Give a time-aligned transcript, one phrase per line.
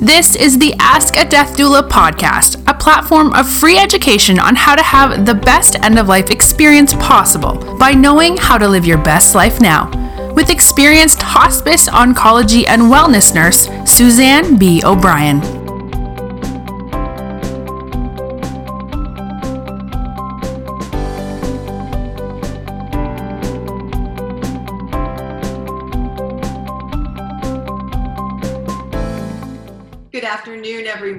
[0.00, 4.74] This is the Ask a Death Doula podcast, a platform of free education on how
[4.74, 8.96] to have the best end of life experience possible by knowing how to live your
[8.96, 9.90] best life now.
[10.32, 14.82] With experienced hospice, oncology, and wellness nurse, Suzanne B.
[14.82, 15.59] O'Brien.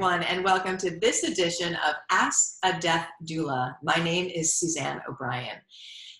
[0.02, 3.76] Everyone, and welcome to this edition of Ask a Death Doula.
[3.84, 5.60] My name is Suzanne O'Brien.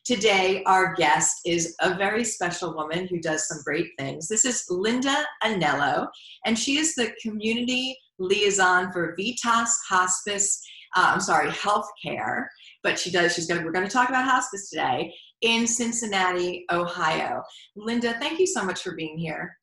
[0.06, 4.28] Today, our guest is a very special woman who does some great things.
[4.28, 6.08] This is Linda Anello,
[6.46, 10.64] and she is the community liaison for Vitas Hospice.
[10.96, 12.46] Uh, I'm sorry, healthcare,
[12.84, 13.34] but she does.
[13.34, 13.66] She's gonna.
[13.66, 17.42] We're going to talk about hospice today in Cincinnati, Ohio.
[17.76, 19.58] Linda, thank you so much for being here.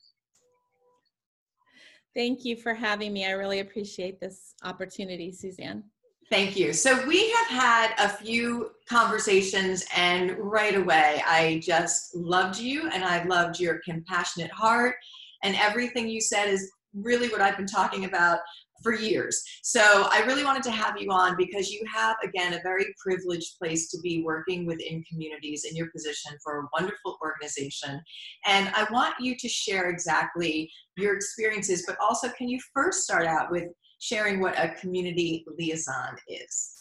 [2.14, 3.26] Thank you for having me.
[3.26, 5.84] I really appreciate this opportunity, Suzanne.
[6.30, 6.72] Thank you.
[6.72, 13.02] So, we have had a few conversations, and right away, I just loved you and
[13.02, 14.96] I loved your compassionate heart.
[15.42, 18.40] And everything you said is really what I've been talking about
[18.82, 19.42] for years.
[19.62, 23.58] So, I really wanted to have you on because you have, again, a very privileged
[23.58, 28.00] place to be working within communities in your position for a wonderful organization.
[28.46, 33.26] And I want you to share exactly your experiences, but also, can you first start
[33.26, 33.64] out with
[34.00, 36.74] sharing what a community liaison is?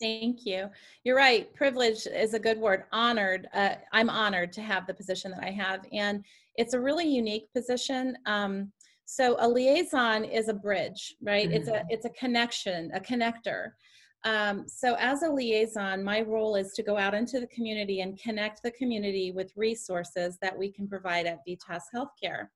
[0.00, 0.68] Thank you.
[1.04, 1.52] You're right.
[1.54, 2.84] Privilege is a good word.
[2.90, 3.48] Honored.
[3.54, 6.24] Uh, I'm honored to have the position that I have, and
[6.56, 8.16] it's a really unique position.
[8.26, 8.72] Um,
[9.14, 11.46] so a liaison is a bridge, right?
[11.46, 11.56] Mm-hmm.
[11.56, 13.72] It's a it's a connection, a connector.
[14.24, 18.18] Um, so as a liaison, my role is to go out into the community and
[18.18, 22.46] connect the community with resources that we can provide at Vitas Healthcare.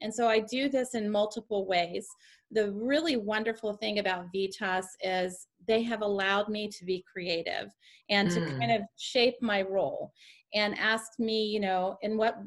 [0.00, 2.06] And so I do this in multiple ways.
[2.52, 7.68] The really wonderful thing about Vitas is they have allowed me to be creative
[8.08, 8.34] and mm.
[8.34, 10.12] to kind of shape my role
[10.54, 12.38] and ask me, you know, and what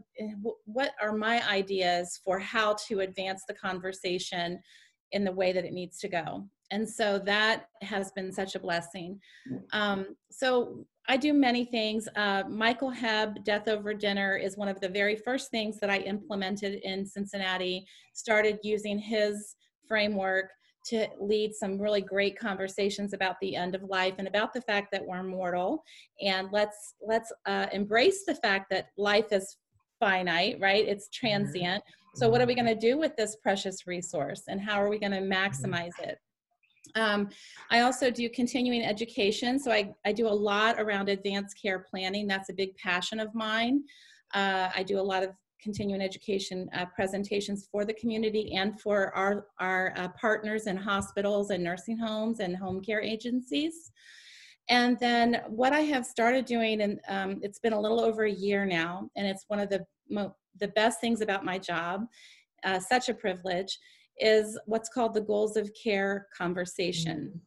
[0.66, 4.60] what are my ideas for how to advance the conversation
[5.12, 6.48] in the way that it needs to go.
[6.72, 9.20] And so that has been such a blessing.
[9.74, 12.08] Um, so I do many things.
[12.16, 15.98] Uh, Michael Hebb, Death Over Dinner, is one of the very first things that I
[15.98, 19.56] implemented in Cincinnati, started using his
[19.88, 20.52] framework
[20.86, 24.90] to lead some really great conversations about the end of life and about the fact
[24.92, 25.84] that we're mortal
[26.22, 29.58] and let's let's uh, embrace the fact that life is
[30.00, 31.28] finite right it's mm-hmm.
[31.28, 31.84] transient
[32.16, 35.00] so what are we going to do with this precious resource and how are we
[35.00, 35.32] going to mm-hmm.
[35.32, 36.18] maximize it
[36.96, 37.30] um,
[37.70, 42.28] I also do continuing education, so I, I do a lot around advanced care planning.
[42.28, 43.84] That's a big passion of mine.
[44.34, 45.30] Uh, I do a lot of
[45.62, 51.52] continuing education uh, presentations for the community and for our, our uh, partners in hospitals
[51.52, 53.92] and nursing homes and home care agencies.
[54.70, 58.32] And then what I have started doing, and um, it's been a little over a
[58.32, 59.86] year now, and it's one of the,
[60.60, 62.06] the best things about my job,
[62.64, 63.78] uh, such a privilege,
[64.18, 67.30] is what's called the goals of care conversation.
[67.30, 67.38] Mm-hmm.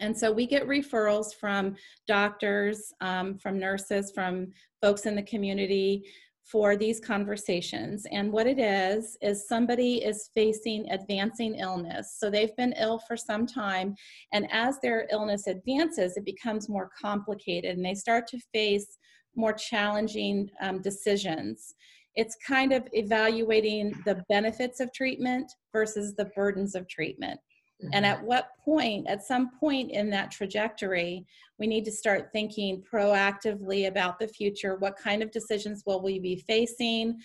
[0.00, 4.52] And so we get referrals from doctors, um, from nurses, from
[4.82, 6.04] folks in the community
[6.50, 8.06] for these conversations.
[8.12, 12.16] And what it is, is somebody is facing advancing illness.
[12.18, 13.94] So they've been ill for some time.
[14.32, 18.96] And as their illness advances, it becomes more complicated and they start to face
[19.34, 21.74] more challenging um, decisions
[22.16, 27.38] it's kind of evaluating the benefits of treatment versus the burdens of treatment.
[27.82, 27.90] Mm-hmm.
[27.92, 31.26] And at what point, at some point in that trajectory,
[31.58, 34.76] we need to start thinking proactively about the future.
[34.76, 37.18] What kind of decisions will we be facing?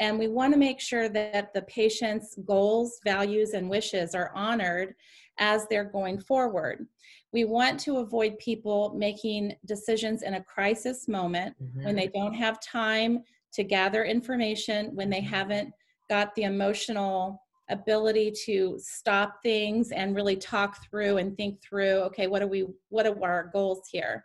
[0.00, 4.94] And we want to make sure that the patient's goals, values, and wishes are honored
[5.38, 6.86] as they're going forward.
[7.32, 11.84] We want to avoid people making decisions in a crisis moment mm-hmm.
[11.84, 13.22] when they don't have time
[13.54, 15.72] to gather information when they haven't
[16.10, 22.26] got the emotional ability to stop things and really talk through and think through okay
[22.26, 24.24] what are we what are our goals here?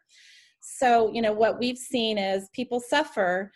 [0.60, 3.52] So you know what we've seen is people suffer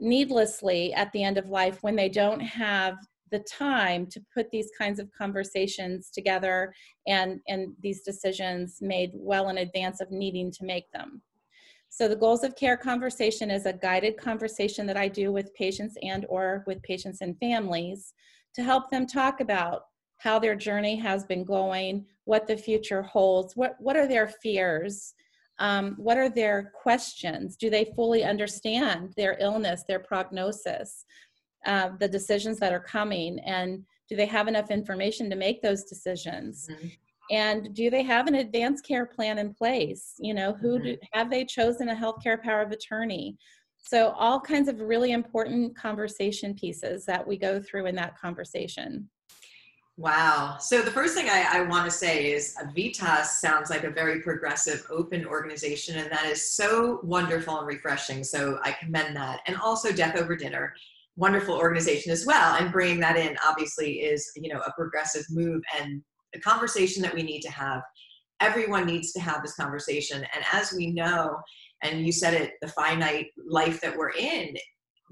[0.00, 2.96] needlessly at the end of life when they don't have
[3.32, 6.72] the time to put these kinds of conversations together
[7.06, 11.22] and and these decisions made well in advance of needing to make them.
[11.88, 15.96] So the goals of care conversation is a guided conversation that I do with patients
[16.02, 18.12] and or with patients and families
[18.56, 19.82] to help them talk about
[20.18, 25.14] how their journey has been going, what the future holds, what, what are their fears,
[25.58, 31.04] um, what are their questions, do they fully understand their illness, their prognosis,
[31.66, 33.38] uh, the decisions that are coming?
[33.40, 36.68] And do they have enough information to make those decisions?
[36.70, 36.88] Mm-hmm.
[37.30, 40.14] and do they have an advanced care plan in place?
[40.18, 41.18] You know who do, mm-hmm.
[41.18, 43.36] have they chosen a healthcare power of attorney
[43.86, 49.08] so all kinds of really important conversation pieces that we go through in that conversation
[49.98, 50.58] Wow.
[50.60, 54.20] So the first thing I, I want to say is Vitas sounds like a very
[54.20, 58.22] progressive, open organization, and that is so wonderful and refreshing.
[58.22, 59.40] So I commend that.
[59.46, 60.74] And also Death Over Dinner,
[61.16, 62.56] wonderful organization as well.
[62.56, 66.02] And bringing that in obviously is, you know, a progressive move and
[66.34, 67.80] a conversation that we need to have.
[68.40, 70.18] Everyone needs to have this conversation.
[70.34, 71.38] And as we know,
[71.82, 74.54] and you said it, the finite life that we're in,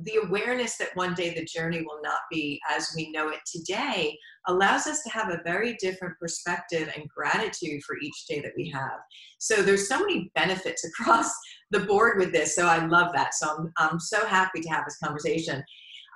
[0.00, 4.16] the awareness that one day the journey will not be as we know it today
[4.48, 8.68] allows us to have a very different perspective and gratitude for each day that we
[8.70, 8.98] have.
[9.38, 11.32] So there's so many benefits across
[11.70, 12.56] the board with this.
[12.56, 13.34] So I love that.
[13.34, 15.62] So I'm, I'm so happy to have this conversation.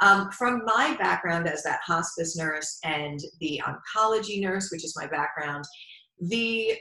[0.01, 5.07] Um, from my background as that hospice nurse and the oncology nurse, which is my
[5.07, 5.65] background,
[6.21, 6.77] the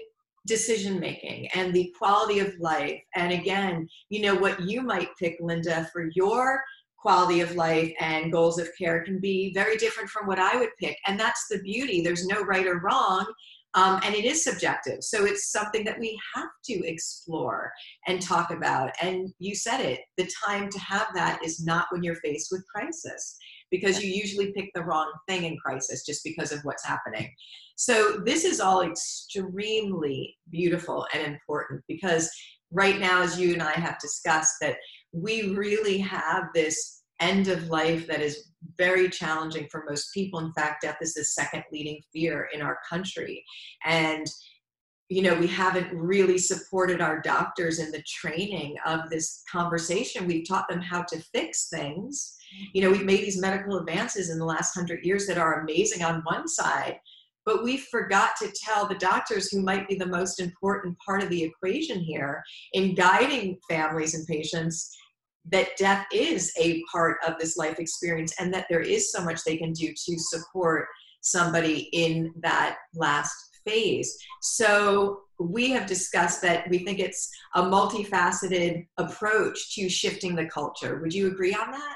[0.48, 3.00] decision making and the quality of life.
[3.16, 6.62] And again, you know, what you might pick, Linda, for your
[6.98, 10.72] quality of life and goals of care can be very different from what I would
[10.80, 10.98] pick.
[11.06, 12.02] And that's the beauty.
[12.02, 13.26] There's no right or wrong.
[13.76, 15.04] Um, and it is subjective.
[15.04, 17.72] So it's something that we have to explore
[18.08, 18.92] and talk about.
[19.02, 22.66] And you said it the time to have that is not when you're faced with
[22.74, 23.38] crisis,
[23.72, 27.30] because you usually pick the wrong thing in crisis just because of what's happening.
[27.76, 32.30] So this is all extremely beautiful and important because
[32.72, 34.78] right now, as you and I have discussed, that
[35.12, 40.40] we really have this end of life that is very challenging for most people.
[40.40, 43.44] In fact, death is the second leading fear in our country.
[43.86, 44.28] And
[45.10, 50.28] you know, we haven't really supported our doctors in the training of this conversation.
[50.28, 52.37] We've taught them how to fix things.
[52.74, 56.04] You know, we've made these medical advances in the last hundred years that are amazing
[56.04, 57.00] on one side,
[57.46, 61.30] but we forgot to tell the doctors who might be the most important part of
[61.30, 64.96] the equation here in guiding families and patients
[65.50, 69.44] that death is a part of this life experience and that there is so much
[69.44, 70.88] they can do to support
[71.22, 73.34] somebody in that last
[73.66, 74.18] phase.
[74.42, 81.00] So we have discussed that we think it's a multifaceted approach to shifting the culture.
[81.02, 81.96] Would you agree on that?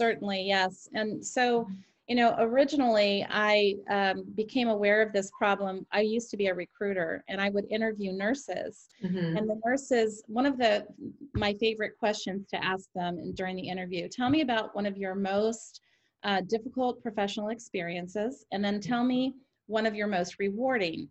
[0.00, 0.88] Certainly, yes.
[0.94, 1.68] And so
[2.10, 5.86] you know, originally I um, became aware of this problem.
[5.92, 8.88] I used to be a recruiter and I would interview nurses.
[9.00, 9.36] Mm-hmm.
[9.36, 10.88] And the nurses, one of the
[11.34, 15.14] my favorite questions to ask them during the interview, tell me about one of your
[15.14, 15.82] most
[16.24, 19.34] uh, difficult professional experiences, and then tell me
[19.68, 21.08] one of your most rewarding.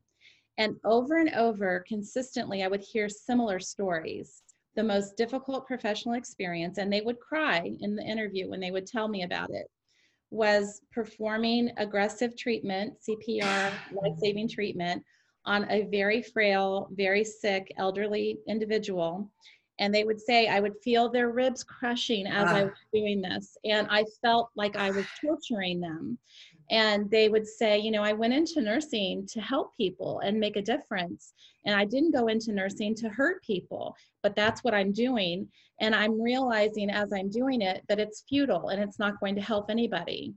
[0.57, 4.43] And over and over, consistently, I would hear similar stories.
[4.79, 8.87] The most difficult professional experience, and they would cry in the interview when they would
[8.87, 9.69] tell me about it
[10.31, 15.03] was performing aggressive treatment, CPR, life saving treatment,
[15.43, 19.29] on a very frail, very sick elderly individual.
[19.79, 22.65] And they would say, I would feel their ribs crushing as I ah.
[22.67, 23.57] was doing this.
[23.65, 26.17] And I felt like I was torturing them
[26.71, 30.55] and they would say you know i went into nursing to help people and make
[30.55, 31.33] a difference
[31.65, 35.47] and i didn't go into nursing to hurt people but that's what i'm doing
[35.81, 39.41] and i'm realizing as i'm doing it that it's futile and it's not going to
[39.41, 40.33] help anybody.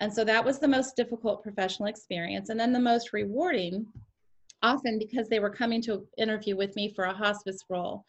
[0.00, 3.86] And so that was the most difficult professional experience and then the most rewarding
[4.62, 8.04] often because they were coming to interview with me for a hospice role.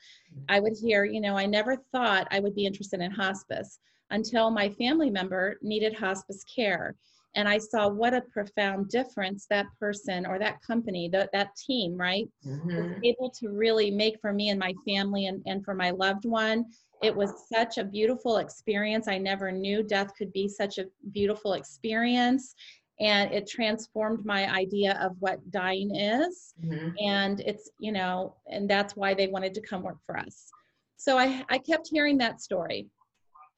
[0.49, 3.79] I would hear you know i never thought i would be interested in hospice
[4.11, 6.95] until my family member needed hospice care
[7.35, 11.95] and I saw what a profound difference that person or that company, that, that team,
[11.95, 12.75] right, mm-hmm.
[12.75, 16.25] was able to really make for me and my family and, and for my loved
[16.25, 16.65] one.
[17.01, 19.07] It was such a beautiful experience.
[19.07, 22.55] I never knew death could be such a beautiful experience.
[22.99, 26.53] And it transformed my idea of what dying is.
[26.61, 26.89] Mm-hmm.
[26.99, 30.49] And it's, you know, and that's why they wanted to come work for us.
[30.97, 32.87] So I, I kept hearing that story.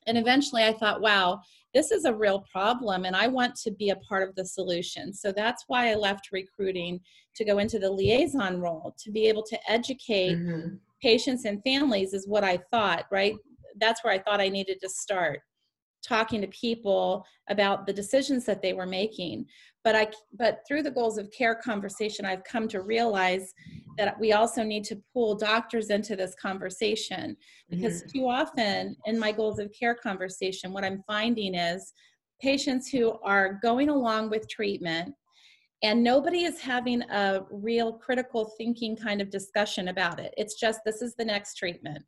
[0.08, 1.42] And eventually I thought, wow,
[1.74, 5.14] this is a real problem and I want to be a part of the solution.
[5.14, 7.00] So that's why I left recruiting
[7.36, 10.76] to go into the liaison role to be able to educate mm-hmm.
[11.02, 13.36] patients and families is what I thought, right?
[13.80, 15.42] That's where I thought I needed to start
[16.02, 19.46] talking to people about the decisions that they were making.
[19.84, 23.54] But i but through the goals of care conversation i've come to realize
[23.98, 27.36] that we also need to pull doctors into this conversation.
[27.70, 28.20] Because mm-hmm.
[28.20, 31.94] too often in my goals of care conversation what i'm finding is
[32.42, 35.14] patients who are going along with treatment
[35.84, 40.34] and nobody is having a real critical thinking kind of discussion about it.
[40.38, 42.04] It's just this is the next treatment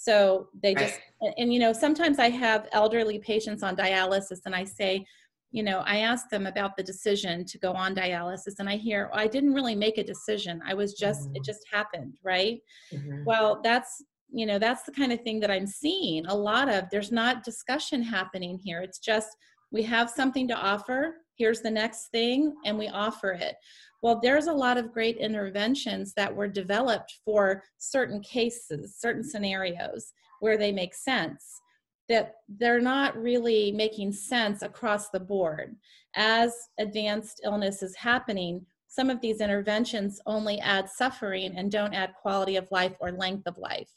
[0.00, 1.02] So they just, right.
[1.22, 5.04] and, and, you know, sometimes I have elderly patients on dialysis and I say,
[5.50, 9.10] you know, I ask them about the decision to go on dialysis and I hear,
[9.12, 10.60] oh, I didn't really make a decision.
[10.64, 11.36] I was just, mm-hmm.
[11.36, 12.60] it just happened, right?
[12.92, 13.24] Mm-hmm.
[13.24, 16.84] Well, that's, you know, that's the kind of thing that I'm seeing a lot of.
[16.92, 18.82] There's not discussion happening here.
[18.82, 19.30] It's just,
[19.72, 21.16] we have something to offer.
[21.38, 23.54] Here's the next thing, and we offer it.
[24.02, 30.12] Well, there's a lot of great interventions that were developed for certain cases, certain scenarios
[30.40, 31.60] where they make sense,
[32.08, 35.76] that they're not really making sense across the board.
[36.16, 42.14] As advanced illness is happening, some of these interventions only add suffering and don't add
[42.20, 43.90] quality of life or length of life.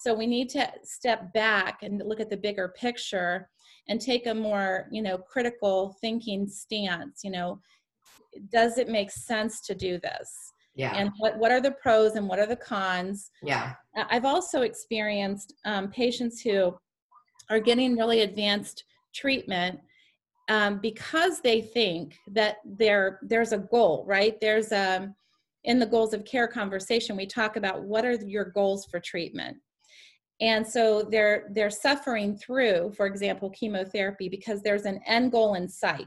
[0.00, 3.48] So we need to step back and look at the bigger picture
[3.88, 7.60] and take a more, you know, critical thinking stance, you know,
[8.50, 10.52] does it make sense to do this?
[10.74, 10.94] Yeah.
[10.94, 13.30] And what, what are the pros and what are the cons?
[13.42, 13.74] Yeah.
[13.96, 16.74] I've also experienced um, patients who
[17.50, 18.84] are getting really advanced
[19.14, 19.80] treatment
[20.48, 24.40] um, because they think that there there's a goal, right?
[24.40, 25.14] There's a um,
[25.64, 29.56] in the goals of care conversation we talk about what are your goals for treatment
[30.42, 35.66] and so they're they're suffering through for example chemotherapy because there's an end goal in
[35.66, 36.06] sight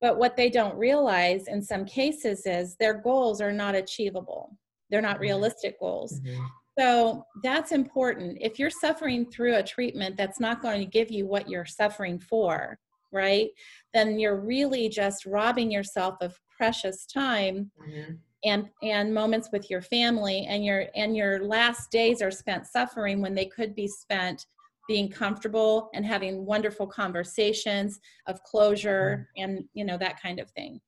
[0.00, 4.56] but what they don't realize in some cases is their goals are not achievable.
[4.90, 5.22] They're not mm-hmm.
[5.22, 6.20] realistic goals.
[6.20, 6.44] Mm-hmm.
[6.78, 8.38] So that's important.
[8.40, 12.20] If you're suffering through a treatment that's not going to give you what you're suffering
[12.20, 12.78] for,
[13.12, 13.48] right?
[13.92, 18.12] Then you're really just robbing yourself of precious time mm-hmm.
[18.44, 23.20] And and moments with your family and your and your last days are spent suffering
[23.20, 24.46] when they could be spent
[24.86, 30.80] being comfortable and having wonderful conversations of closure and you know that kind of thing.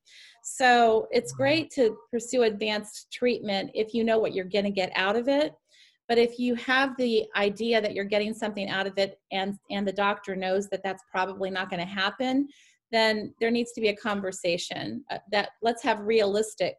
[0.43, 4.91] So it's great to pursue advanced treatment if you know what you're going to get
[4.95, 5.53] out of it.
[6.07, 9.87] But if you have the idea that you're getting something out of it and and
[9.87, 12.47] the doctor knows that that's probably not going to happen
[12.91, 16.75] then there needs to be a conversation uh, that let's have realistic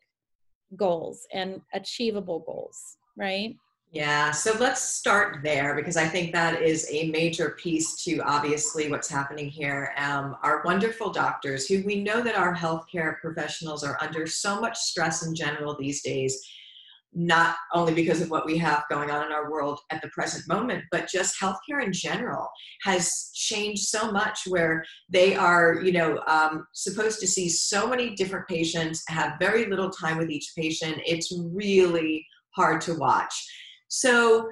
[0.76, 3.56] goals and achievable goals right
[3.92, 8.90] yeah, so let's start there because I think that is a major piece to obviously
[8.90, 9.92] what's happening here.
[9.98, 14.78] Um, our wonderful doctors, who we know that our healthcare professionals are under so much
[14.78, 16.42] stress in general these days,
[17.14, 20.48] not only because of what we have going on in our world at the present
[20.48, 22.48] moment, but just healthcare in general
[22.82, 28.14] has changed so much where they are, you know, um, supposed to see so many
[28.14, 31.00] different patients, have very little time with each patient.
[31.04, 32.26] It's really
[32.56, 33.34] hard to watch.
[33.88, 34.48] So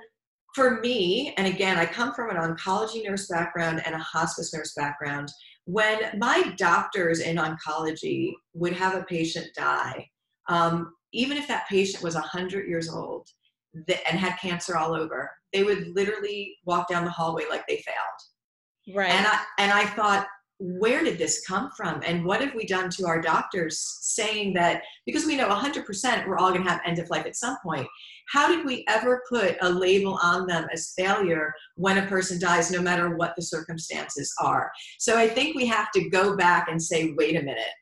[0.55, 4.75] for me, and again, I come from an oncology nurse background and a hospice nurse
[4.77, 5.31] background.
[5.65, 10.09] When my doctors in oncology would have a patient die,
[10.49, 13.27] um, even if that patient was 100 years old
[13.75, 18.97] and had cancer all over, they would literally walk down the hallway like they failed.
[18.97, 19.11] Right.
[19.11, 20.27] And I, and I thought,
[20.63, 22.03] where did this come from?
[22.05, 26.37] And what have we done to our doctors saying that, because we know 100% we're
[26.37, 27.87] all going to have end of life at some point,
[28.29, 32.71] how did we ever put a label on them as failure when a person dies,
[32.71, 34.71] no matter what the circumstances are?
[34.99, 37.73] So I think we have to go back and say, wait a minute.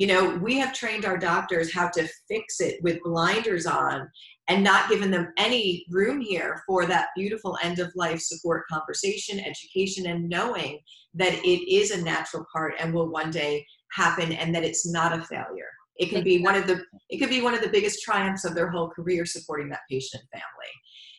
[0.00, 4.08] You know, we have trained our doctors how to fix it with blinders on
[4.48, 9.38] and not given them any room here for that beautiful end of life support conversation,
[9.38, 10.78] education, and knowing
[11.12, 15.12] that it is a natural part and will one day happen and that it's not
[15.12, 15.68] a failure.
[15.96, 18.54] It can be one of the it could be one of the biggest triumphs of
[18.54, 20.72] their whole career supporting that patient family.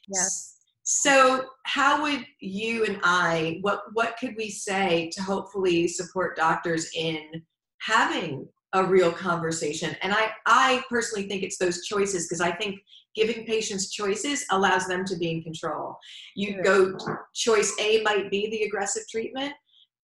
[0.07, 0.57] Yes.
[0.81, 6.89] So how would you and I what what could we say to hopefully support doctors
[6.95, 7.43] in
[7.81, 9.95] having a real conversation?
[10.01, 12.79] And I I personally think it's those choices because I think
[13.15, 15.97] giving patients choices allows them to be in control.
[16.35, 16.97] You go
[17.35, 19.53] choice A might be the aggressive treatment,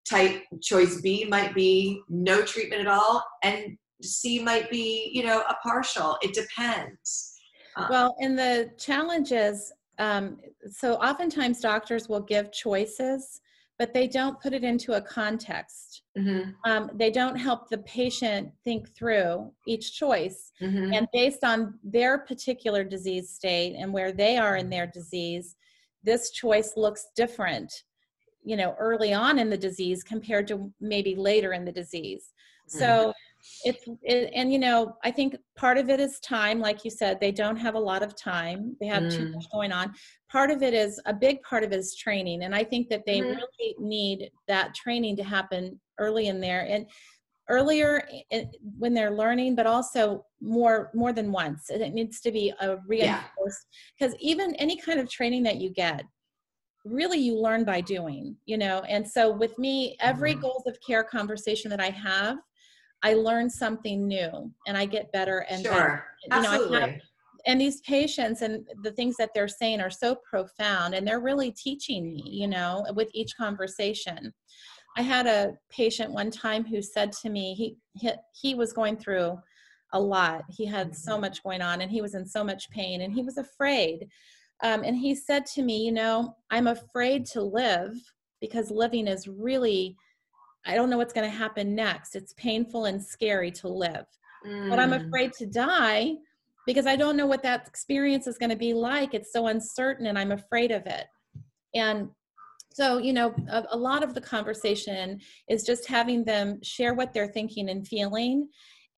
[0.08, 5.40] type choice B might be no treatment at all, and C might be, you know,
[5.48, 6.16] a partial.
[6.22, 7.34] It depends.
[7.76, 10.38] Um, well, and the challenge is um,
[10.70, 13.40] so oftentimes doctors will give choices,
[13.78, 16.02] but they don't put it into a context.
[16.16, 16.50] Mm-hmm.
[16.70, 20.52] Um, they don't help the patient think through each choice.
[20.60, 20.92] Mm-hmm.
[20.92, 25.56] And based on their particular disease state and where they are in their disease,
[26.04, 27.72] this choice looks different
[28.44, 32.32] you know early on in the disease compared to maybe later in the disease
[32.66, 33.10] so mm-hmm.
[33.64, 37.18] It's it, and you know i think part of it is time like you said
[37.20, 39.16] they don't have a lot of time they have mm.
[39.16, 39.92] too much going on
[40.30, 43.04] part of it is a big part of it is training and i think that
[43.06, 43.34] they mm.
[43.34, 46.86] really need that training to happen early in there and
[47.48, 48.08] earlier
[48.78, 53.66] when they're learning but also more more than once it needs to be a reinforced
[53.98, 54.30] because yeah.
[54.30, 56.04] even any kind of training that you get
[56.84, 60.40] really you learn by doing you know and so with me every Mhm.
[60.40, 62.38] goals of care conversation that i have
[63.02, 65.74] i learn something new and i get better and better.
[65.74, 66.04] Sure.
[66.36, 67.00] You know, I have-
[67.44, 71.50] and these patients and the things that they're saying are so profound and they're really
[71.50, 74.32] teaching me you know with each conversation
[74.96, 78.96] i had a patient one time who said to me he he, he was going
[78.96, 79.36] through
[79.92, 81.20] a lot he had so Mhm.
[81.22, 84.08] much going on and he was in so much pain and he was afraid
[84.62, 87.92] um, and he said to me you know i'm afraid to live
[88.40, 89.96] because living is really
[90.66, 94.06] i don't know what's going to happen next it's painful and scary to live
[94.70, 95.06] but I'm Mm.
[95.06, 96.14] afraid to die
[96.66, 99.14] because I don't know what that experience is going to be like.
[99.14, 101.06] It's so uncertain and I'm afraid of it.
[101.76, 102.08] And
[102.74, 107.12] so, you know, a, a lot of the conversation is just having them share what
[107.14, 108.48] they're thinking and feeling.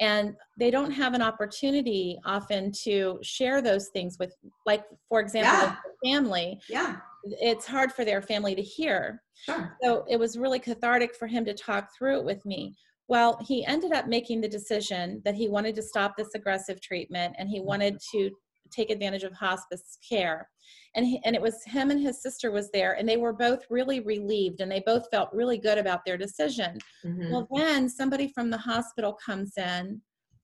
[0.00, 5.52] And they don't have an opportunity often to share those things with, like, for example,
[5.52, 5.76] Yeah.
[6.10, 6.58] family.
[6.70, 6.96] Yeah.
[7.24, 9.22] It's hard for their family to hear.
[9.34, 9.76] Sure.
[9.82, 12.74] So it was really cathartic for him to talk through it with me.
[13.08, 17.34] Well, he ended up making the decision that he wanted to stop this aggressive treatment
[17.38, 18.30] and he wanted to
[18.70, 20.48] take advantage of hospice care.
[20.94, 23.60] And he, and it was him and his sister was there and they were both
[23.68, 26.78] really relieved and they both felt really good about their decision.
[27.04, 27.30] Mhm.
[27.30, 30.00] Well, then somebody from the hospital comes in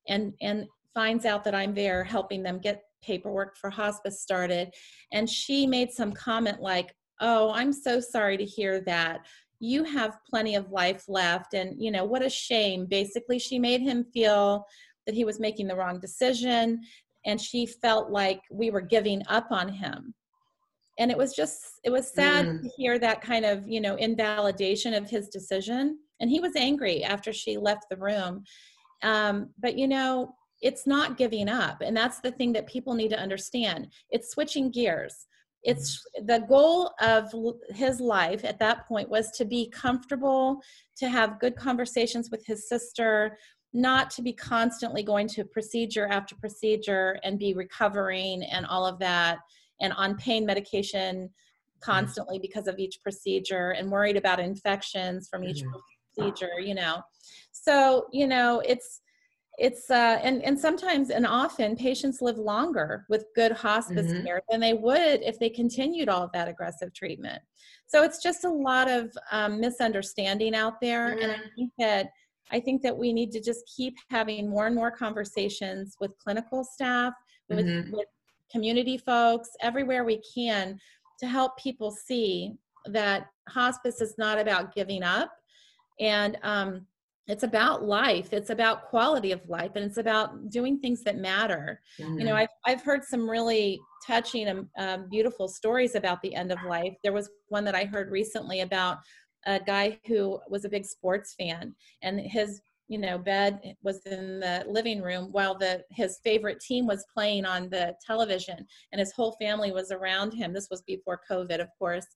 [0.09, 4.73] and and finds out that I'm there helping them get paperwork for hospice started
[5.13, 9.27] and she made some comment like, "Oh, I'm so sorry to hear that.
[9.61, 13.81] You have plenty of life left and, you know, what a shame." Basically, she made
[13.81, 14.65] him feel
[15.07, 16.81] that he was making the wrong decision
[17.27, 20.15] and she felt like we were giving up on him.
[20.99, 22.61] And it was just it was sad Mm.
[22.63, 27.03] to hear that kind of, you know, invalidation of his decision and he was angry
[27.03, 28.45] after she left the room
[29.03, 33.11] um, but you know it's not giving up and that's the thing that people need
[33.11, 33.89] to understand.
[34.11, 35.27] It's switching gears.
[35.63, 37.33] It's the goal of
[37.71, 40.63] his life at that point was to be comfortable
[40.97, 43.37] to have good conversations with his sister
[43.73, 48.99] not to be constantly going to procedure after procedure and be recovering and all of
[48.99, 49.39] that
[49.81, 51.31] and on pain medication
[51.81, 55.81] constantly because of each procedure and worried about infections from each Mhm.
[56.15, 57.03] procedure you know.
[57.53, 59.03] So you know it's
[59.61, 64.25] it's uh and and sometimes and often patients live longer with good hospice Mhm.
[64.25, 67.41] care than they would if they continued all of that aggressive treatment
[67.87, 72.07] so it's just a lot of um, misunderstanding out there and i think that
[72.51, 76.65] i think that we need to just keep having more and more conversations with clinical
[76.65, 77.13] staff
[77.51, 77.93] with, Mhm.
[77.93, 78.09] with
[78.51, 80.81] community folks everywhere we can
[81.19, 82.55] to help people see
[82.87, 85.31] that hospice is not about giving up
[86.01, 86.87] and um,
[87.27, 91.81] it's about life it's about quality of life and it's about doing things that matter
[91.99, 92.41] you know Mhm.
[92.43, 96.95] i've, I've heard some really touching and um, beautiful stories about the end of life
[97.03, 98.99] there was one that i heard recently about
[99.47, 104.41] a guy who was a big sports fan and his you know bed was in
[104.41, 109.13] the living room while the his favorite team was playing on the television and his
[109.13, 110.53] whole family was around him.
[110.53, 112.07] This was before covid of course.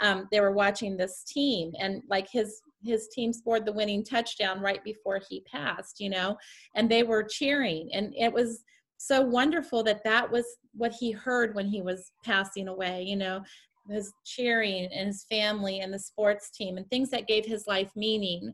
[0.00, 4.60] Um, they were watching this team and like his his team scored the winning touchdown
[4.60, 6.36] right before he passed you know
[6.76, 7.88] and they were cheering.
[7.94, 8.62] And it was
[8.98, 13.40] so wonderful that that was what he heard when he was passing away you know
[13.88, 17.90] his cheering and his family and the sports team and things that gave his life
[17.96, 18.52] meaning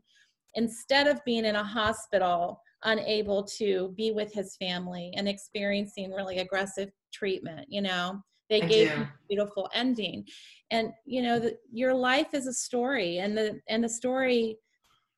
[0.55, 6.39] instead of being in a hospital unable to be with his family and experiencing really
[6.39, 8.21] aggressive treatment you know?
[8.49, 8.93] They I gave do.
[8.95, 10.25] him a beautiful ending.
[10.71, 14.57] And you know the, your life is a story and the and the story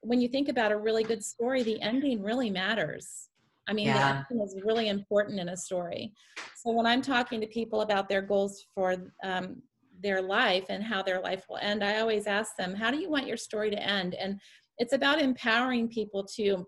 [0.02, 3.30] when you think about a really good story the ending really matters.
[3.67, 4.23] I mean Yeah.
[4.30, 6.13] the ending is really important in a story.
[6.56, 9.62] So when i'm talking to people about their goals for um,
[10.00, 13.10] their life and how their life will end i always ask them how do you
[13.10, 14.13] want your story to end?
[14.13, 14.39] And
[14.80, 16.66] it's about empowering people to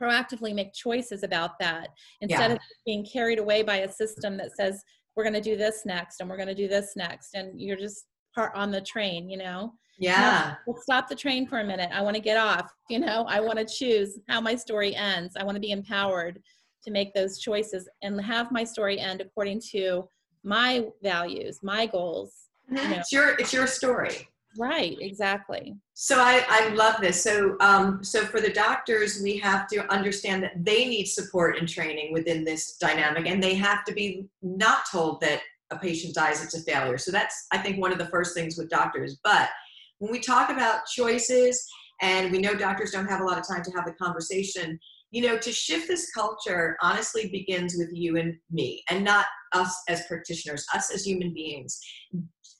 [0.00, 1.88] proactively make choices about that
[2.20, 2.56] instead Yeah.
[2.56, 4.82] of being carried away by a system that says
[5.14, 7.76] we're going to do this next and we're going to do this next and you're
[7.76, 10.54] just part on the train you know Yeah.
[10.66, 13.40] well, stop the train for a minute i want to get off you know i
[13.40, 16.40] want to choose how my story ends i want to be empowered
[16.84, 20.08] to make those choices and have my story end according to
[20.44, 22.32] my values my goals
[22.70, 22.76] Mhm.
[22.90, 23.00] Yeah.
[23.00, 24.28] It's your it's your story.
[24.58, 27.22] Right exactly So I, I love this.
[27.22, 31.68] So um, so for the doctors, we have to understand that they need support and
[31.68, 36.42] training within this dynamic, and they have to be not told that a patient dies,
[36.42, 36.96] it's a failure.
[36.96, 39.18] So that's I think one of the first things with doctors.
[39.22, 39.50] But
[39.98, 41.66] when we talk about choices,
[42.00, 44.78] and we know doctors don't have a lot of time to have the conversation,
[45.10, 49.82] you know, to shift this culture honestly begins with you and me, and not us
[49.88, 51.78] as practitioners, us as human beings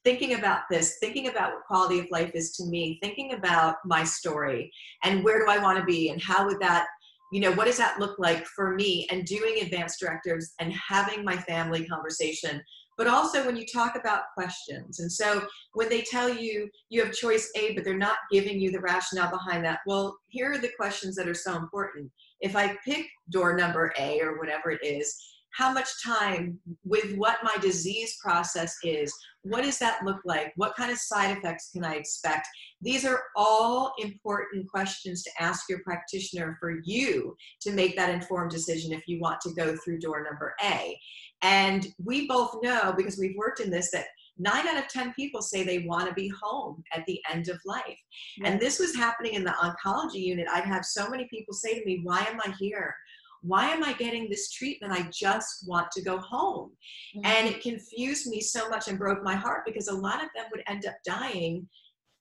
[0.05, 4.05] thinking about this, thinking about what quality of life is to me, thinking about my
[4.05, 4.73] story
[5.05, 6.87] and where do I want to be and how would that,
[7.33, 11.25] you know, what does that look like for me and doing advanced directives and having
[11.25, 12.63] my family conversation.
[12.97, 15.01] But also when you talk about questions.
[15.01, 18.71] And so when they tell you you have choice A, but they're not giving you
[18.71, 22.11] the rationale behind that, well, here are the questions that are so important.
[22.41, 25.15] If I pick door number A or whatever it is,
[25.53, 30.77] how much time with what my disease process is what does that look like what
[30.77, 32.47] kind of side effects can i expect
[32.81, 38.51] these are all important questions to ask your practitioner for you to make that informed
[38.51, 40.99] decision if you want to go through door number a
[41.43, 44.07] and we both know because we've worked in this that
[44.41, 47.61] nine out of 10 people say they want to be home at the end of
[47.65, 47.85] life.
[47.87, 48.45] Yes.
[48.45, 50.47] And this was happening in the oncology unit.
[50.53, 52.95] I'd have so many people say to me, Why am I here?
[53.43, 54.93] Why am I getting this treatment?
[54.93, 56.73] I just want to go home.
[57.17, 57.27] Mm-hmm.
[57.27, 60.47] And it confused me so much and broke my heart because a lot of them
[60.51, 61.69] would end up dying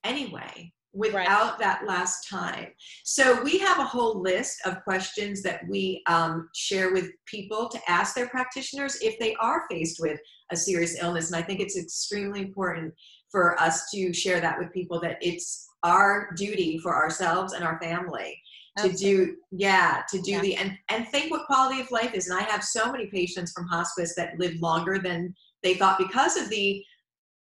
[0.04, 1.58] anyway without right.
[1.58, 2.66] that last time.
[3.04, 7.78] So we have a whole list of questions that we um, share with people to
[7.88, 10.18] ask their practitioners if they are faced with
[10.50, 11.30] a serious illness.
[11.30, 12.92] And I think it's extremely important
[13.30, 17.78] for us to share that with people that it's our duty for ourselves and our
[17.80, 18.40] family
[18.82, 20.40] to do yeah to do yeah.
[20.40, 22.28] the and and think what quality of life is.
[22.28, 26.36] And i have so many patients from hospice that live longer than they thought because
[26.36, 26.82] of the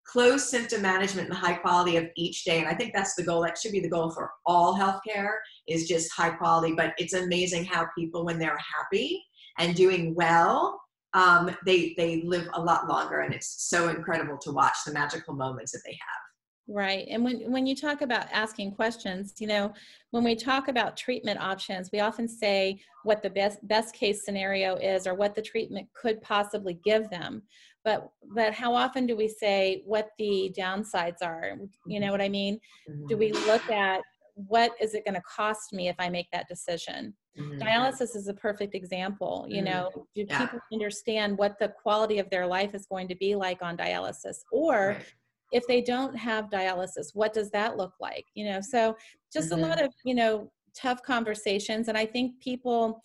[0.07, 2.59] close symptom management and the high quality of each day.
[2.59, 3.43] And i think that's the goal.
[3.43, 5.33] That should be the goal for all healthcare
[5.67, 6.75] is just high quality.
[6.75, 9.23] But it's amazing how people when they're happy
[9.59, 10.81] and doing well
[11.15, 13.21] um, they they live a lot longer.
[13.21, 16.24] And it's so incredible to watch the magical moments that they have
[16.67, 17.07] Right.
[17.11, 19.75] And when, when you talk about asking questions, you know,
[20.13, 24.77] when we talk about treatment options, we often say what the best best case scenario
[24.77, 27.43] is or what the treatment could possibly give them.
[27.85, 31.59] But but how often do we say what the downsides are?
[31.87, 32.59] You know what I mean?
[32.89, 33.07] Mm-hmm.
[33.09, 33.47] Do we mm-hmm.
[33.47, 34.01] look at
[34.33, 37.13] what is it going to cost me if I make that decision?
[37.39, 37.61] Mm-hmm.
[37.61, 39.45] Dialysis is a perfect example.
[39.51, 39.65] You mm-hmm.
[39.67, 40.47] know, do yeah.
[40.47, 44.37] people understand what the quality of their life is going to be like on dialysis?
[44.51, 45.07] Or right
[45.55, 48.27] if they don't have dialysis what does that look like?
[48.35, 48.97] You know so
[49.33, 49.65] just mm-hmm.
[49.65, 53.01] a lot of you know tough conversations and i think people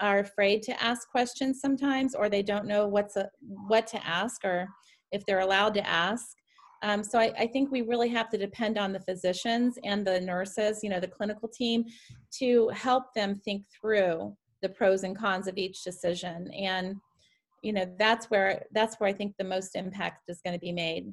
[0.00, 4.44] are afraid to ask questions sometimes or they don't know what's a, what to ask
[4.44, 4.68] or
[5.12, 6.36] if they're allowed to ask.
[6.82, 10.20] Um, so I, I, think we really have to depend on the physicians and the
[10.20, 11.86] nurses you know the clinical team
[12.38, 16.50] to help them think through the pros and cons of each decision.
[16.52, 16.96] And
[17.62, 20.72] you know that's where that's where i think the most impact is going to be
[20.72, 21.12] made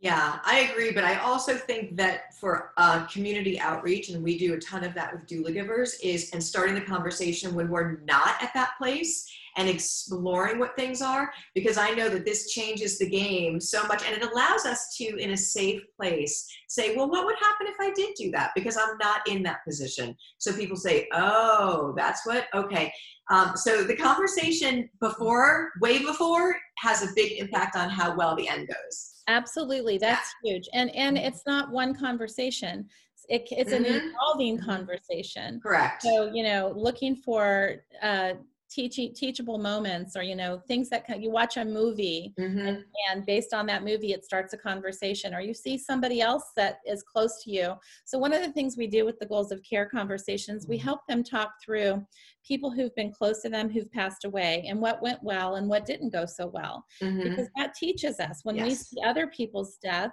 [0.00, 0.92] yeah, I agree.
[0.92, 4.94] But I also think that for uh, community outreach, and we do a ton of
[4.94, 9.70] that with Doulagivers, is and starting the conversation when we're not at that place and
[9.70, 14.14] exploring what things are, because I know that this changes the game so much and
[14.14, 17.90] it allows us to, in a safe place, say, well, what would happen if I
[17.94, 18.50] did do that?
[18.54, 20.14] Because I'm not in that position.
[20.36, 22.92] So people say, oh, that's what, okay.
[23.30, 28.46] Um, so the conversation before, way before, has a big impact on how well the
[28.46, 29.15] end goes.
[29.28, 30.52] Absolutely, that's yeah.
[30.54, 30.68] huge.
[30.72, 32.88] And and it's not one conversation.
[33.28, 33.84] It, it's mm-hmm.
[33.84, 34.70] an evolving mm-hmm.
[34.70, 35.60] conversation.
[35.60, 36.02] Correct.
[36.02, 38.34] So you know, looking for uh,
[38.68, 42.58] teaching teachable moments or you know things that you watch a movie mm-hmm.
[42.58, 46.50] and, and, based on that movie it starts a conversation or you see somebody else
[46.56, 47.74] that is close to you
[48.04, 50.84] so one of the things we do with the goals of care conversations we mm-hmm.
[50.84, 52.04] help them talk through
[52.46, 55.86] people who've been close to them who've passed away and what went well and what
[55.86, 57.22] didn't go so well mm-hmm.
[57.22, 58.66] because that teaches us when yes.
[58.66, 60.10] we see other people's death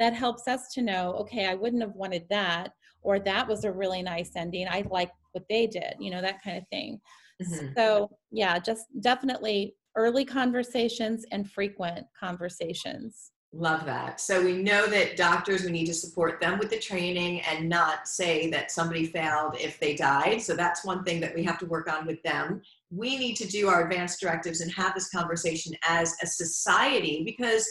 [0.00, 3.72] that helps us to know okay i wouldn't have wanted that or that was a
[3.72, 7.00] really nice ending i like what they did you know that kind of thing
[7.40, 7.68] Mm-hmm.
[7.76, 13.30] So, yeah, just definitely early conversations and frequent conversations.
[13.54, 14.18] Love that.
[14.18, 18.08] So we know that doctors, we need to support them with the training and not
[18.08, 20.40] say that somebody failed if they died.
[20.40, 22.62] So that's one thing that we have to work on with them.
[22.90, 27.68] We need to do our advanced directives and have this conversation as a society because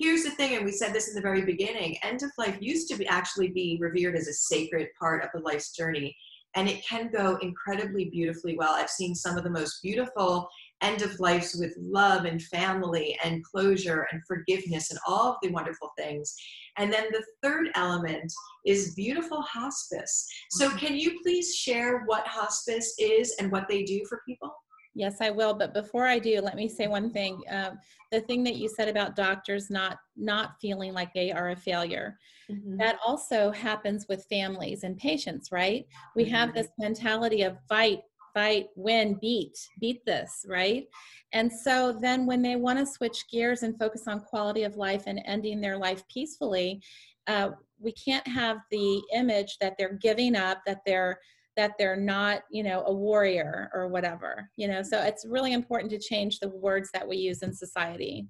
[0.00, 2.88] here's the thing, and we said this in the very beginning end of life used
[2.88, 6.16] to be actually be revered as a sacred part of the life's journey
[6.56, 8.72] and it can go incredibly beautifully well.
[8.72, 10.48] I've seen some of the most beautiful
[10.82, 15.50] end of lives with love and family and closure and forgiveness and all of the
[15.50, 16.34] wonderful things.
[16.76, 18.32] And then the third element
[18.64, 20.26] is beautiful hospice.
[20.50, 20.78] So, mm-hmm.
[20.78, 24.52] can you please share what hospice is and what they do for people?
[24.94, 25.54] Yes, I will.
[25.54, 27.42] But before I do, let me say one thing.
[27.48, 27.78] Um,
[28.10, 32.18] the thing that you said about doctors not not feeling like they are a failure,
[32.50, 32.76] mm-hmm.
[32.78, 35.86] that also happens with families and patients, right?
[36.16, 36.34] We mm-hmm.
[36.34, 38.00] have this mentality of fight,
[38.34, 40.86] fight, win, beat, beat this, right?
[41.32, 45.04] And so then when they want to switch gears and focus on quality of life
[45.06, 46.82] and ending their life peacefully,
[47.28, 51.20] uh, we can't have the image that they're giving up, that they're
[51.60, 54.82] that they're not, you know, a warrior or whatever, you know.
[54.82, 58.26] So it's really important to change the words that we use in society.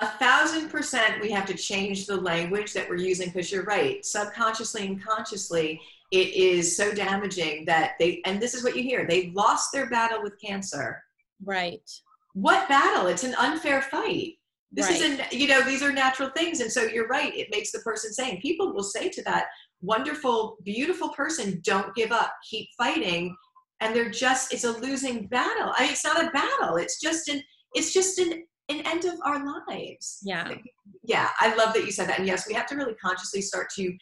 [0.00, 4.04] A thousand percent, we have to change the language that we're using because you're right.
[4.04, 9.06] Subconsciously and consciously, it is so damaging that they, and this is what you hear
[9.06, 11.00] they lost their battle with cancer.
[11.44, 11.88] Right.
[12.34, 13.06] What battle?
[13.06, 14.38] It's an unfair fight.
[14.72, 15.00] This right.
[15.00, 16.60] isn't, you know, these are natural things.
[16.60, 17.32] And so you're right.
[17.36, 19.46] It makes the person saying, people will say to that
[19.82, 23.36] wonderful, beautiful person, don't give up, keep fighting.
[23.80, 25.72] And they're just, it's a losing battle.
[25.76, 26.76] I mean, it's not a battle.
[26.76, 27.42] It's just an,
[27.74, 30.20] it's just an, an end of our lives.
[30.22, 30.54] Yeah.
[31.02, 31.28] Yeah.
[31.40, 32.18] I love that you said that.
[32.18, 33.92] And yes, we have to really consciously start to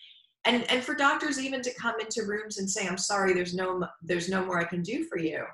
[0.44, 3.86] and and for doctors even to come into rooms and say i'm sorry there's no
[4.02, 5.44] there's no more i can do for you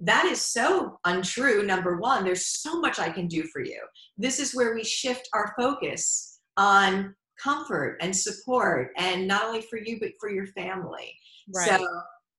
[0.00, 3.80] that is so untrue number one there's so much i can do for you
[4.16, 9.78] this is where we shift our focus on comfort and support and not only for
[9.78, 11.14] you but for your family.
[11.54, 11.78] Right.
[11.78, 11.86] so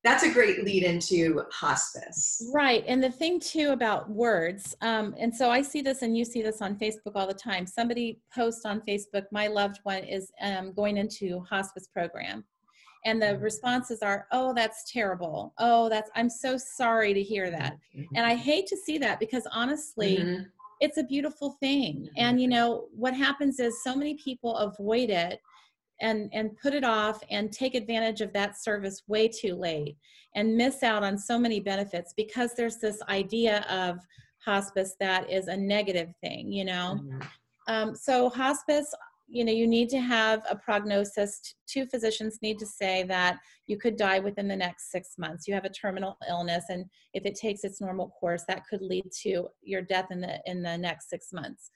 [0.03, 2.49] that's a great lead into hospice.
[2.53, 6.25] Right and the thing too about words um, and so i see this and you
[6.25, 7.65] see this on facebook all the time.
[7.65, 12.43] Somebody posts on facebook my loved one is um, going into hospice program.
[13.05, 15.53] And the responses are oh that's terrible.
[15.60, 17.77] Oh that's i'm so sorry to hear that.
[17.95, 18.15] Mm-hmm.
[18.15, 20.43] and i hate to see that because honestly mm-hmm.
[20.79, 22.09] It's a beautiful thing.
[22.17, 25.39] And you know what happens is so many people avoid it
[26.01, 29.97] and and put it off and take advantage of that service way too late
[30.35, 33.97] and miss out on so many benefits because there's this idea of
[34.45, 36.99] hospice that is a negative thing you know?
[37.01, 37.19] Mm-hmm.
[37.67, 38.93] um, so hospice
[39.27, 43.37] you know you need to have a prognosis two physicians need to say that
[43.67, 47.25] you could die within the next six months you have a terminal illness and if
[47.25, 50.77] it takes its normal course that could lead to your death in the in the
[50.77, 51.71] next six months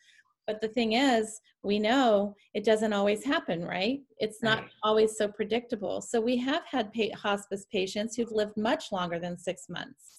[0.48, 4.02] but the thing is, we know it doesn't always happen, right?
[4.18, 4.72] It's not right.
[4.84, 6.02] always so predictable.
[6.02, 10.18] So we have had hospice patients who've lived much longer than six months.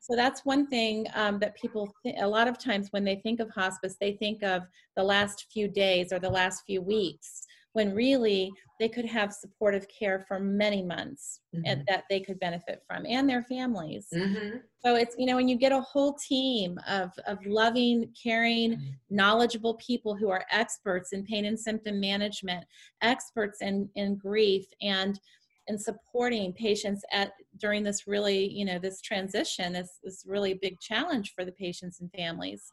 [0.00, 3.40] So that's one thing um, that people, th- a lot of times when they think
[3.40, 4.62] of hospice, they think of
[4.96, 9.86] the last few days or the last few weeks when really they could have supportive
[9.88, 11.62] care for many months mm-hmm.
[11.66, 14.56] and that they could benefit from and their families mm-hmm.
[14.84, 18.88] so it's you know when you get a whole team of of loving caring mm-hmm.
[19.10, 22.64] knowledgeable people who are experts in pain and symptom management
[23.02, 25.20] experts in in grief and
[25.70, 30.78] in supporting patients at during this really you know this transition is this really big
[30.80, 32.72] challenge for the patients and families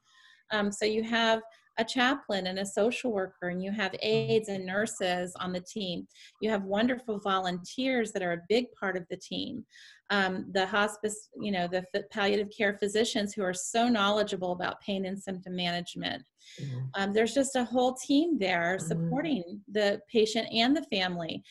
[0.52, 1.42] um, so you have
[1.78, 6.08] a chaplain and a social worker, and you have aides and nurses on the team.
[6.42, 9.66] You have wonderful volunteers that are a big part of the team.
[10.10, 15.06] Um, the hospice, you know, the palliative care physicians who are so knowledgeable about pain
[15.06, 16.24] and symptom management.
[16.62, 16.78] Mm-hmm.
[16.96, 18.88] Um, there's just a whole team there mm-hmm.
[18.88, 19.72] supporting mm-hmm.
[19.74, 21.44] the patient and the family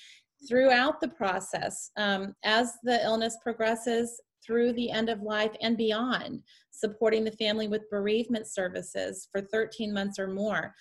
[0.49, 1.91] throughout the process.
[1.97, 7.69] Um, as the illness progresses, through the end of life and beyond, supporting the family
[7.69, 10.75] with bereavement services for 13 months or more.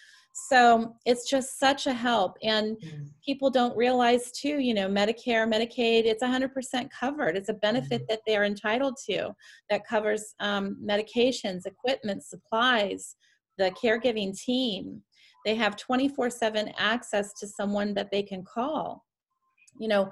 [0.50, 2.38] So it's just such a help.
[2.44, 3.08] And mm.
[3.26, 7.38] people don't realize, too, you know, Medicare, Medicaid, it's 100% covered.
[7.38, 8.08] It's a benefit mm.
[8.10, 9.34] that they're entitled to
[9.70, 13.16] that covers um, medications, equipment, supplies,
[13.58, 15.02] the caregiving team.
[15.46, 19.06] They have 24 7 access to someone that they can call.
[19.78, 20.12] You know,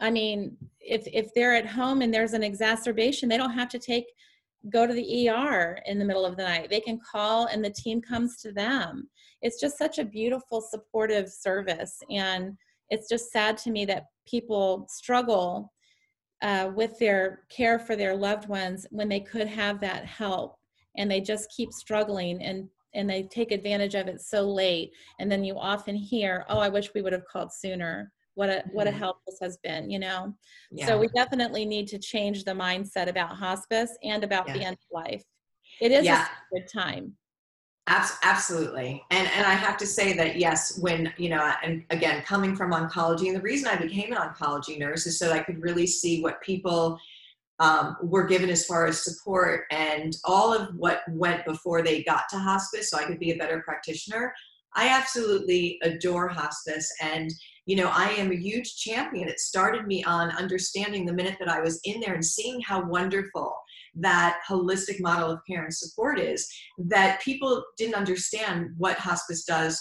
[0.00, 3.78] I mean, if if they're at home and there's an exacerbation, they don't have to
[3.78, 4.06] take
[4.70, 6.70] go to the ER in the middle of the night.
[6.70, 9.08] They can call and the team comes to them.
[9.42, 12.56] It's just such a beautiful supportive service and
[12.90, 15.72] it's just sad to me that people struggle
[16.42, 20.56] uh, with their care for their loved ones when they could have that help
[20.96, 25.30] and they just keep struggling and and they take advantage of it so late and
[25.30, 28.86] then you often hear oh i wish we would have called sooner what a what
[28.86, 30.34] a help this has been you know
[30.70, 30.86] yeah.
[30.86, 34.54] so we definitely need to change the mindset about hospice and about yeah.
[34.54, 35.22] the end of life
[35.80, 36.26] it is yeah.
[36.26, 37.12] a good time
[37.86, 42.56] absolutely and and i have to say that yes when you know and again coming
[42.56, 45.86] from oncology and the reason i became an oncology nurse is so i could really
[45.86, 46.98] see what people
[47.60, 52.24] um, were given as far as support and all of what went before they got
[52.30, 54.34] to hospice so i could be a better practitioner
[54.74, 57.30] i absolutely adore hospice and
[57.66, 59.28] you know, I am a huge champion.
[59.28, 62.84] It started me on understanding the minute that I was in there and seeing how
[62.86, 63.54] wonderful
[63.96, 66.46] that holistic model of care and support is
[66.78, 69.80] that people didn't understand what hospice does.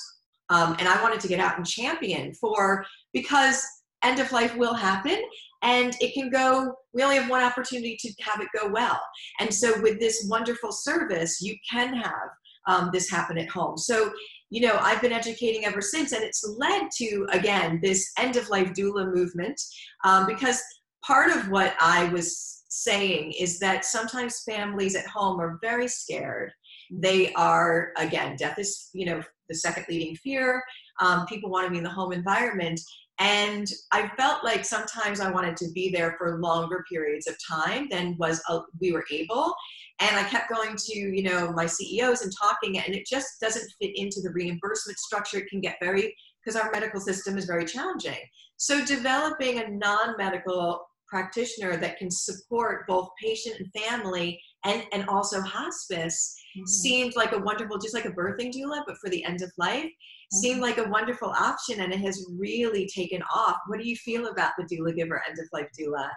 [0.50, 3.66] Um, and I wanted to get out and champion for because
[4.04, 5.20] end of life will happen
[5.62, 9.02] and it can go we only have one opportunity to have it go well
[9.40, 12.30] and so with this wonderful service you can have
[12.68, 14.12] um, this happen at home so
[14.54, 18.50] you know i've been educating ever since and it's led to again this end of
[18.50, 19.60] life doula movement
[20.06, 20.62] um, because
[21.06, 26.52] part of what i was saying is that sometimes families at home are very scared.
[26.92, 30.64] They are again death is you know the second leading fear.
[31.00, 32.80] Um, people want to be in the home environment
[33.20, 37.88] and i felt like sometimes i wanted to be there for longer periods of time
[37.90, 39.54] than was uh, we were able.
[40.00, 43.72] And i kept going to you know my ceos and talking and it just doesn't
[43.80, 45.38] fit into the reimbursement structure.
[45.38, 48.18] It can get very because our medical system is very challenging.
[48.58, 55.42] So developing a non-medical practitioner that can support both patient and family and, and also
[55.42, 56.66] hospice mm-hmm.
[56.66, 59.90] seemed like a wonderful just like a birthing doula but for the end of life
[60.34, 63.58] seemed like a wonderful option and it has really taken off.
[63.68, 66.10] What do you feel about the Doulagiver end of life doula?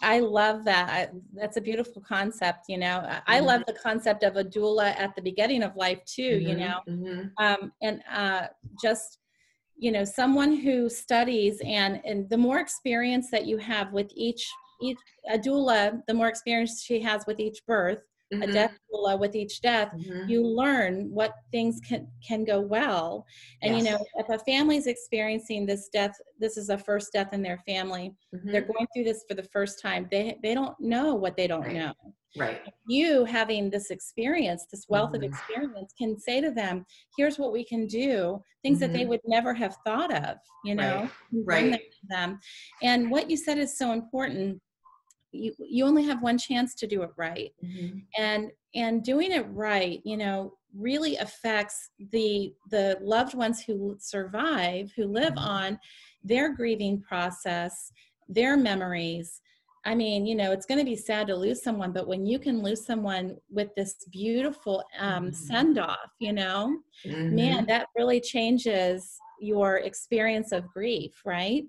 [0.00, 0.90] I love that.
[0.90, 2.66] I, that's a beautiful concept.
[2.68, 3.46] You know, I mm-hmm.
[3.46, 6.22] love the concept of a doula at the beginning of life too.
[6.22, 7.44] Mm-hmm, you know, mm-hmm.
[7.44, 8.46] um, and uh,
[8.80, 9.18] just
[9.80, 14.48] you know, someone who studies and and the more experience that you have with each
[14.80, 14.98] each
[15.28, 18.42] a doula, the more experience she has with each birth, mm-hmm.
[18.42, 20.28] a death doula with each death mm-hmm.
[20.28, 23.24] you learn what things can can go well
[23.62, 23.84] and yes.
[23.84, 27.58] you know if a family's experiencing this death this is a first death in their
[27.66, 28.50] family mm-hmm.
[28.50, 31.62] they're going through this for the first time they they don't know what they don't
[31.62, 31.74] right.
[31.74, 31.92] know
[32.36, 35.32] right you having this experience this wealth of mm-hmm.
[35.32, 36.84] experience can say to them
[37.16, 39.10] here's what we can do things that they mm-hmm.
[39.10, 41.08] would never have thought of you know
[41.44, 41.80] right, right.
[42.08, 42.38] them
[42.82, 44.60] and what you said is so important
[45.32, 47.98] you you only have one chance to do it right mm-hmm.
[48.16, 54.92] and and doing it right you know really affects the the loved ones who survive
[54.94, 55.48] who live mm-hmm.
[55.48, 55.78] on
[56.24, 57.92] their grieving process
[58.28, 59.40] their memories
[59.84, 62.38] i mean you know it's going to be sad to lose someone but when you
[62.38, 65.32] can lose someone with this beautiful um, mm-hmm.
[65.32, 67.66] send off you know man mm-hmm.
[67.66, 71.64] that really changes your experience of grief right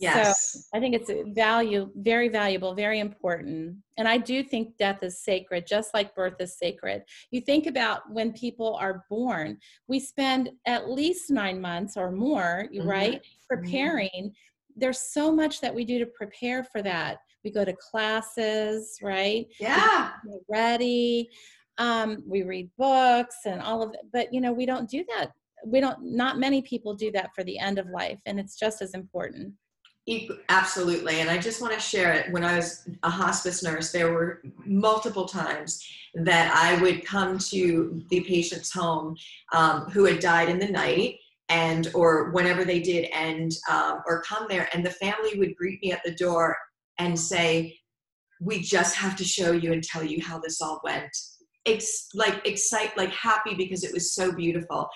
[0.00, 0.52] Yes.
[0.52, 3.76] So I think it's value, very valuable, very important.
[3.96, 7.02] And I do think death is sacred, just like birth is sacred.
[7.32, 9.58] You think about when people are born,
[9.88, 12.88] we spend at least nine months or more, mm-hmm.
[12.88, 13.56] right, mm-hmm.
[13.56, 14.08] preparing.
[14.14, 14.80] Mm-hmm.
[14.80, 17.18] There's so much that we do to prepare for that.
[17.42, 19.46] We go to classes, right?
[19.58, 20.12] Yeah.
[20.24, 21.28] We're ready.
[21.78, 24.00] Um, we read books and all of it.
[24.12, 25.32] But, you know, we don't do that.
[25.66, 28.18] We don't, not many people do that for the end of life.
[28.26, 29.54] And it's just as important.
[30.48, 31.20] Absolutely.
[31.20, 32.32] And I just want to share it.
[32.32, 38.02] When I was a hospice nurse, there were multiple times that I would come to
[38.08, 39.16] the patient's home
[39.52, 41.16] um, who had died in the night
[41.48, 45.80] and or whenever they did and um, or come there and the family would greet
[45.82, 46.56] me at the door
[46.98, 47.78] and say
[48.40, 51.10] we just have to show you and tell you how this all went
[51.64, 54.88] it's like excite like happy because it was so beautiful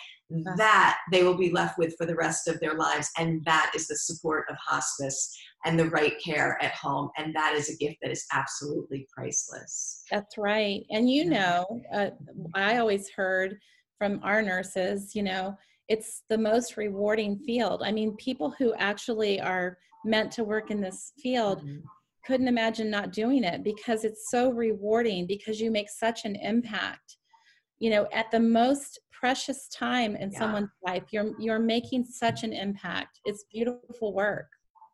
[0.57, 3.11] that they will be left with for the rest of their lives.
[3.19, 7.11] And that is the support of hospice and the right care at home.
[7.17, 10.05] And that is a gift that is absolutely priceless.
[10.11, 10.85] That's right.
[10.91, 11.65] And you know,
[11.95, 12.11] uh,
[12.55, 13.59] I always heard
[13.99, 15.57] from our nurses, you know,
[15.89, 17.83] it's the most rewarding field.
[17.85, 21.61] I mean, people who actually are meant to work in this field.
[21.61, 21.87] Mm-hmm
[22.25, 27.17] couldn't imagine not doing it because it's so rewarding because you make such an impact
[27.83, 30.39] you know at the most precious time in yeah.
[30.39, 33.21] someone's life you're you're making such an impact.
[33.25, 34.47] It's beautiful work.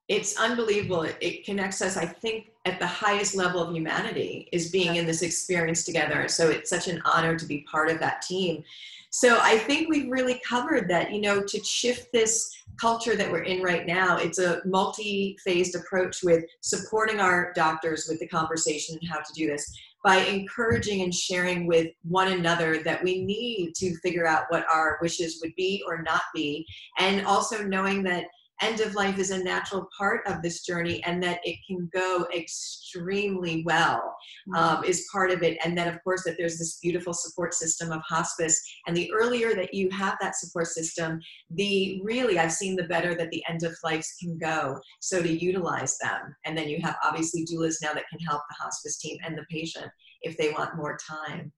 [0.08, 1.02] It's unbelievable.
[1.02, 5.04] It, it, connects us i think at the highest level of humanity is being in
[5.06, 6.28] this experience together.
[6.28, 8.64] So it's such an honor to be part of that team.
[9.10, 12.32] So i think we've really covered that you know to shift this
[12.80, 18.18] culture that we're in right now it's a multi-phased approach with supporting our doctors with
[18.20, 19.72] the conversation and how to do this
[20.04, 24.98] by encouraging and sharing with one another that we need to figure out what our
[25.02, 26.64] wishes would be or not be,
[26.98, 28.24] and also knowing that
[28.60, 32.26] end of life is a natural part of this journey and that it can go
[32.34, 34.16] extremely well
[34.48, 34.54] mm-hmm.
[34.56, 35.58] um, is part of it.
[35.64, 38.60] And then of course that there's this beautiful support system of hospice.
[38.86, 43.14] And the earlier that you have that support system the really i've seen the better
[43.14, 44.78] that the end of lives can go.
[45.00, 46.34] So to utilize them.
[46.44, 49.44] And then you have obviously doulas now that can help the hospice team and the
[49.50, 49.86] patient
[50.22, 51.52] if they want more time.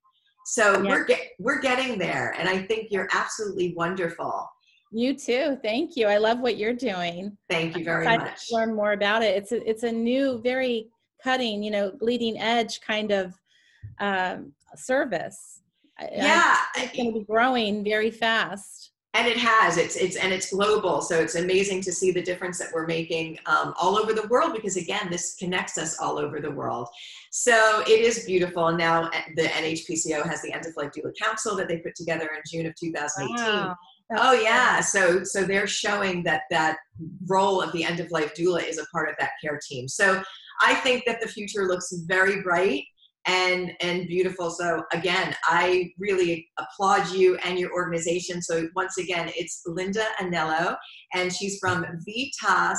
[0.46, 0.90] So yeah.
[0.90, 2.34] we're get, we're getting there.
[2.38, 4.48] And i think you're absolutely wonderful
[4.90, 5.58] you too.
[5.62, 6.06] Thank you.
[6.06, 7.36] I love what you're doing.
[7.48, 8.50] Thank you very much.
[8.50, 9.36] learn more about it.
[9.36, 10.88] It's a, it's a new, very
[11.22, 13.34] cutting, you know, leading edge kind of
[14.00, 15.62] um, service.
[16.00, 18.92] Yeah, it's going to be growing very fast.
[19.14, 22.58] and it has it's it's and it's global so it's amazing to see the difference
[22.58, 26.40] that we're making um, all over the world because again this connects us all over
[26.40, 26.88] the world
[27.32, 31.12] so it is beautiful and now eh, the nhpco has the end of life doula
[31.20, 33.76] council that they put together in june of 2018 wow.
[34.16, 34.80] Oh yeah.
[34.80, 36.78] So so they're showing that that
[37.28, 39.88] role of the end of life doula is a part of that care team.
[39.88, 40.22] So
[40.62, 42.84] i think that the future looks very bright
[43.26, 44.50] and and beautiful.
[44.50, 48.42] So again i really applaud you and your organization.
[48.42, 50.76] So once again it's linda anello
[51.14, 52.78] and she's from vitas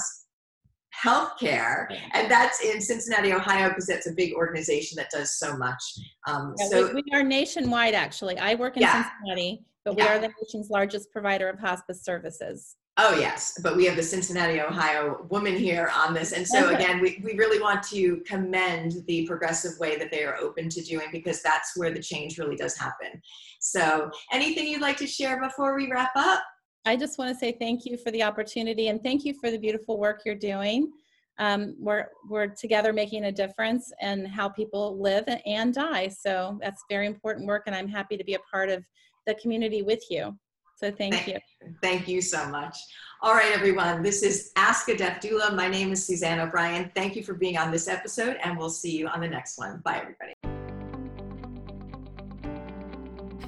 [1.05, 5.81] healthcare and that's in cincinnati ohio because that's a big organization that does so much.
[6.27, 8.37] Um, yeah, so we, we, are nationwide actually.
[8.37, 9.05] I work in yeah.
[9.09, 13.59] cincinnati but we are the nation's largest provider of hospice services Oh, yes.
[13.63, 16.33] But we have the Cincinnati, Ohio woman here on this.
[16.33, 20.35] And so, again, we, we really want to commend the progressive way that they are
[20.37, 23.21] open to doing because that's where the change really does happen.
[23.59, 26.43] So, anything you'd like to share before we wrap up?
[26.85, 29.57] I just want to say thank you for the opportunity and thank you for the
[29.57, 30.91] beautiful work you're doing.
[31.39, 36.09] Um, we're, we're together making a difference in how people live and die.
[36.09, 38.83] So, that's very important work, and I'm happy to be a part of
[39.25, 40.37] the community with you.
[40.75, 41.37] So thank, thank you.
[41.81, 42.75] Thank you so much.
[43.21, 44.01] All right, everyone.
[44.01, 45.55] This is Ask a Death Doula.
[45.55, 46.91] My name is Suzanne O'Brien.
[46.95, 49.79] Thank you for being on this episode, and we'll see you on the next one.
[49.85, 50.33] Bye, everybody.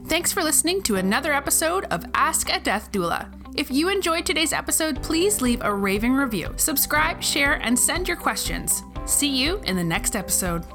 [0.05, 3.33] Thanks for listening to another episode of Ask a Death Doula.
[3.55, 8.17] If you enjoyed today's episode, please leave a raving review, subscribe, share, and send your
[8.17, 8.83] questions.
[9.05, 10.65] See you in the next episode.